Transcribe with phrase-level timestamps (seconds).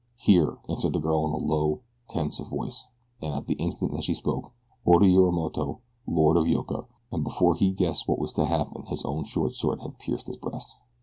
[0.17, 2.85] "Here!" answered the girl in a low, tense voice,
[3.21, 4.51] and at the instant that she spoke
[4.83, 5.77] Oda Yorimoto,
[6.07, 8.17] Lord of Yoka, felt a quick tug at his belt, and before he guessed what
[8.17, 10.75] was to happen his own short sword had pierced his breast.